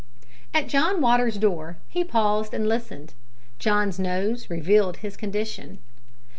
At 0.51 0.65
John 0.67 0.99
Waters's 0.99 1.39
door 1.39 1.77
he 1.87 2.03
paused 2.03 2.55
and 2.55 2.67
listened. 2.67 3.13
John's 3.59 3.99
nose 3.99 4.49
revealed 4.49 4.97
his 4.97 5.15
condition. 5.15 5.77